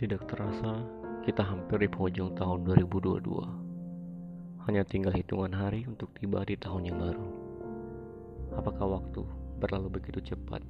Tidak 0.00 0.24
terasa, 0.24 0.80
kita 1.28 1.44
hampir 1.44 1.84
di 1.84 1.88
penghujung 1.92 2.32
tahun 2.32 2.64
2022. 2.72 4.64
Hanya 4.64 4.80
tinggal 4.88 5.12
hitungan 5.12 5.52
hari 5.52 5.84
untuk 5.84 6.08
tiba 6.16 6.40
di 6.48 6.56
tahun 6.56 6.88
yang 6.88 6.96
baru. 7.04 7.28
Apakah 8.56 8.96
waktu 8.96 9.20
berlalu 9.60 10.00
begitu 10.00 10.32
cepat? 10.32 10.64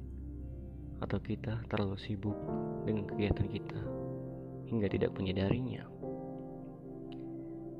Atau 0.99 1.23
kita 1.23 1.63
terlalu 1.71 1.95
sibuk 1.95 2.35
dengan 2.83 3.07
kegiatan 3.07 3.47
kita 3.47 3.79
hingga 4.67 4.91
tidak 4.91 5.15
menyadarinya? 5.15 5.87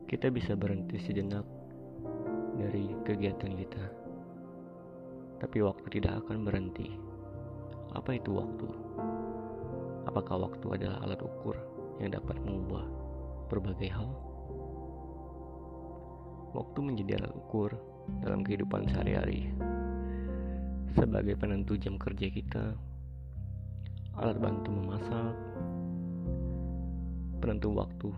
Kita 0.08 0.32
bisa 0.32 0.56
berhenti 0.56 1.04
sejenak 1.04 1.44
dari 2.64 2.96
kegiatan 3.04 3.52
kita. 3.60 3.86
Tapi 5.44 5.60
waktu 5.60 6.00
tidak 6.00 6.24
akan 6.24 6.48
berhenti. 6.48 6.96
Apa 7.92 8.16
itu 8.16 8.40
waktu? 8.40 8.72
Apakah 10.10 10.50
waktu 10.50 10.68
adalah 10.82 10.98
alat 11.06 11.22
ukur 11.22 11.54
yang 12.02 12.14
dapat 12.14 12.38
mengubah 12.42 12.86
berbagai 13.52 13.90
hal? 13.94 14.10
Waktu 16.58 16.80
menjadi 16.82 17.22
alat 17.22 17.34
ukur 17.38 17.72
dalam 18.26 18.42
kehidupan 18.42 18.90
sehari-hari. 18.90 19.54
Sebagai 20.98 21.40
penentu 21.40 21.80
jam 21.80 21.96
kerja 21.96 22.28
kita, 22.28 22.76
alat 24.20 24.38
bantu 24.42 24.70
memasak, 24.76 25.36
penentu 27.40 27.72
waktu, 27.72 28.10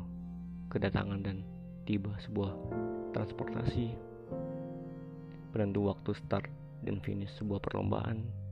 kedatangan 0.74 1.22
dan 1.22 1.46
tiba 1.86 2.18
sebuah 2.26 2.50
transportasi, 3.14 3.94
penentu 5.54 5.86
waktu 5.86 6.18
start 6.18 6.50
dan 6.82 6.98
finish 7.06 7.30
sebuah 7.38 7.62
perlombaan. 7.62 8.43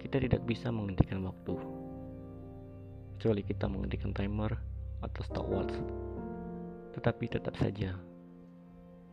Kita 0.00 0.16
tidak 0.16 0.42
bisa 0.48 0.72
menghentikan 0.72 1.20
waktu, 1.22 1.54
kecuali 3.14 3.42
kita 3.44 3.68
menghentikan 3.68 4.16
timer 4.16 4.56
atau 5.04 5.20
stopwatch. 5.22 5.76
Tetapi 6.96 7.24
tetap 7.28 7.54
saja, 7.60 7.94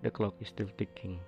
the 0.01 0.09
clock 0.09 0.39
is 0.39 0.49
still 0.49 0.71
ticking. 0.79 1.19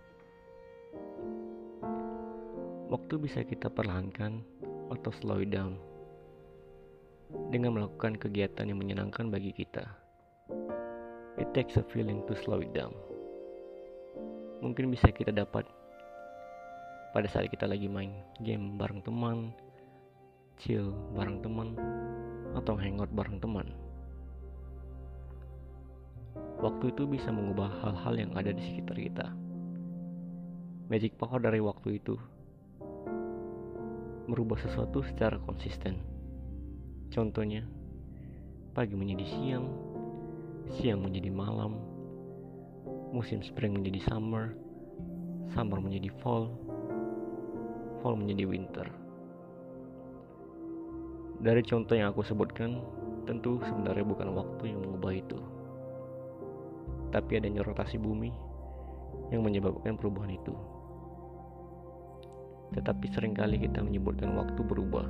Waktu 2.90 3.22
bisa 3.22 3.46
kita 3.46 3.70
perlahankan 3.70 4.42
atau 4.90 5.12
slow 5.14 5.46
down 5.46 5.78
dengan 7.54 7.78
melakukan 7.78 8.18
kegiatan 8.18 8.66
yang 8.66 8.82
menyenangkan 8.82 9.30
bagi 9.30 9.54
kita. 9.54 9.86
It 11.38 11.54
takes 11.54 11.78
a 11.78 11.86
feeling 11.94 12.26
to 12.26 12.34
slow 12.34 12.66
it 12.66 12.74
down 12.74 12.98
mungkin 14.60 14.92
bisa 14.92 15.10
kita 15.12 15.32
dapat 15.32 15.64
pada 17.10 17.26
saat 17.26 17.50
kita 17.50 17.66
lagi 17.66 17.90
main 17.90 18.14
game 18.46 18.78
bareng 18.78 19.02
teman, 19.02 19.50
chill 20.62 20.94
bareng 21.18 21.42
teman, 21.42 21.74
atau 22.54 22.78
hangout 22.78 23.10
bareng 23.10 23.42
teman. 23.42 23.68
Waktu 26.60 26.92
itu 26.92 27.08
bisa 27.08 27.32
mengubah 27.32 27.72
hal-hal 27.82 28.14
yang 28.20 28.32
ada 28.36 28.52
di 28.54 28.62
sekitar 28.62 29.00
kita. 29.00 29.28
Magic 30.92 31.16
power 31.18 31.40
dari 31.42 31.62
waktu 31.64 32.02
itu 32.02 32.20
merubah 34.30 34.62
sesuatu 34.62 35.02
secara 35.02 35.42
konsisten. 35.42 35.98
Contohnya, 37.10 37.66
pagi 38.78 38.94
menjadi 38.94 39.26
siang, 39.26 39.66
siang 40.78 41.02
menjadi 41.02 41.34
malam, 41.34 41.82
musim 43.10 43.42
spring 43.42 43.74
menjadi 43.74 44.06
summer, 44.06 44.54
summer 45.58 45.82
menjadi 45.82 46.14
fall, 46.22 46.54
fall 48.00 48.20
menjadi 48.20 48.44
winter. 48.48 48.88
Dari 51.40 51.64
contoh 51.64 51.96
yang 51.96 52.12
aku 52.12 52.24
sebutkan, 52.24 52.84
tentu 53.24 53.60
sebenarnya 53.64 54.04
bukan 54.04 54.36
waktu 54.36 54.76
yang 54.76 54.84
mengubah 54.84 55.14
itu. 55.16 55.40
Tapi 57.10 57.40
adanya 57.40 57.64
rotasi 57.64 57.96
bumi 57.96 58.32
yang 59.32 59.42
menyebabkan 59.44 59.96
perubahan 59.96 60.36
itu. 60.36 60.54
Tetapi 62.76 63.06
sering 63.16 63.34
kali 63.34 63.58
kita 63.58 63.80
menyebutkan 63.82 64.36
waktu 64.36 64.62
berubah. 64.62 65.08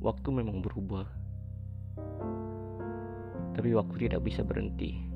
Waktu 0.00 0.28
memang 0.30 0.62
berubah. 0.62 1.06
Tapi 3.54 3.70
waktu 3.74 3.94
tidak 4.06 4.22
bisa 4.22 4.42
berhenti 4.42 5.14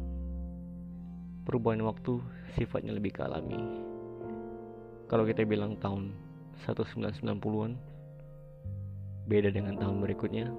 perubahan 1.48 1.81
waktu 1.88 2.20
sifatnya 2.60 2.92
lebih 2.92 3.16
ke 3.16 3.25
alami. 3.25 3.56
Kalau 5.08 5.24
kita 5.24 5.41
bilang 5.48 5.80
tahun 5.80 6.12
1990-an 6.69 7.72
beda 9.24 9.48
dengan 9.48 9.80
tahun 9.80 10.04
berikutnya, 10.04 10.52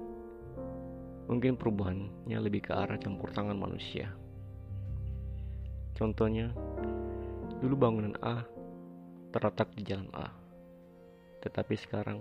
mungkin 1.30 1.54
perubahannya 1.54 2.34
lebih 2.34 2.66
ke 2.66 2.74
arah 2.74 2.98
campur 2.98 3.30
tangan 3.30 3.54
manusia. 3.54 4.10
Contohnya, 5.94 6.50
dulu 7.62 7.78
bangunan 7.78 8.18
A 8.26 8.42
terletak 9.30 9.70
di 9.78 9.86
jalan 9.86 10.10
A, 10.18 10.34
tetapi 11.46 11.78
sekarang 11.78 12.18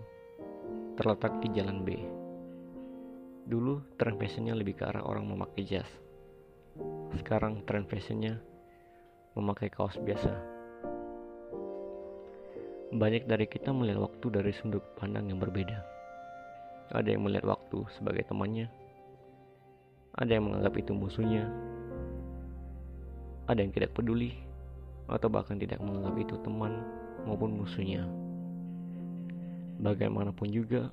terletak 1.01 1.41
di 1.41 1.49
jalan 1.49 1.81
B. 1.81 1.97
Dulu 3.49 3.97
tren 3.97 4.21
fashionnya 4.21 4.53
lebih 4.53 4.77
ke 4.77 4.85
arah 4.85 5.01
orang 5.01 5.25
memakai 5.25 5.65
jas. 5.65 5.89
Sekarang 7.17 7.65
tren 7.65 7.89
fashionnya 7.89 8.37
memakai 9.33 9.73
kaos 9.73 9.97
biasa. 9.97 10.58
Banyak 12.89 13.29
dari 13.29 13.45
kita 13.45 13.69
melihat 13.69 14.01
waktu 14.01 14.33
dari 14.33 14.49
sudut 14.49 14.81
pandang 14.97 15.29
yang 15.29 15.37
berbeda. 15.37 15.85
Ada 16.89 17.13
yang 17.13 17.21
melihat 17.21 17.45
waktu 17.45 17.85
sebagai 17.93 18.25
temannya, 18.25 18.65
ada 20.17 20.31
yang 20.33 20.49
menganggap 20.49 20.73
itu 20.73 20.97
musuhnya, 20.97 21.45
ada 23.45 23.61
yang 23.61 23.69
tidak 23.69 23.93
peduli, 23.93 24.33
atau 25.05 25.29
bahkan 25.29 25.61
tidak 25.61 25.77
menganggap 25.85 26.17
itu 26.17 26.35
teman 26.41 26.81
maupun 27.29 27.61
musuhnya. 27.61 28.09
Bagaimanapun 29.85 30.49
juga, 30.49 30.89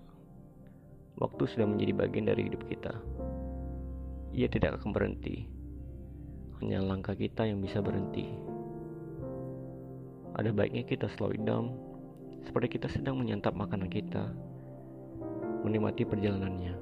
waktu 1.17 1.49
sudah 1.49 1.65
menjadi 1.65 1.97
bagian 1.97 2.29
dari 2.29 2.53
hidup 2.53 2.61
kita. 2.69 2.93
Ia 4.37 4.53
tidak 4.53 4.85
akan 4.85 4.93
berhenti 4.93 5.49
hanya 6.61 6.81
langkah 6.81 7.13
kita 7.13 7.45
yang 7.45 7.61
bisa 7.61 7.85
berhenti. 7.85 8.33
Ada 10.37 10.53
baiknya 10.53 10.85
kita 10.85 11.09
slow 11.17 11.33
down, 11.45 11.73
seperti 12.47 12.79
kita 12.79 12.89
sedang 12.89 13.19
menyantap 13.19 13.53
makanan 13.59 13.91
kita, 13.91 14.31
menikmati 15.67 16.07
perjalanannya. 16.07 16.75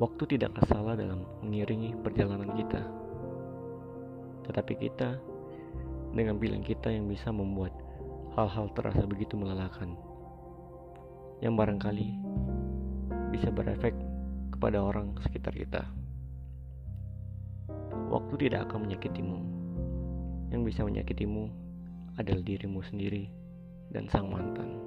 Waktu 0.00 0.22
tidak 0.36 0.56
salah 0.64 0.96
dalam 0.96 1.28
mengiringi 1.44 1.92
perjalanan 2.00 2.56
kita, 2.56 2.80
tetapi 4.48 4.72
kita 4.80 5.20
dengan 6.16 6.40
pilihan 6.40 6.64
kita 6.64 6.88
yang 6.88 7.04
bisa 7.04 7.28
membuat 7.28 7.70
hal-hal 8.34 8.72
terasa 8.72 9.04
begitu 9.04 9.36
melelahkan, 9.36 9.92
yang 11.44 11.52
barangkali 11.52 12.16
bisa 13.30 13.52
berefek 13.52 13.92
kepada 14.56 14.80
orang 14.80 15.12
sekitar 15.20 15.52
kita. 15.52 15.84
Waktu 18.10 18.48
tidak 18.48 18.66
akan 18.66 18.88
menyakitimu. 18.88 19.38
Yang 20.50 20.62
bisa 20.74 20.80
menyakitimu 20.82 21.69
adalah 22.20 22.44
dirimu 22.44 22.80
sendiri 22.84 23.28
dan 23.92 24.08
sang 24.08 24.32
mantan. 24.32 24.79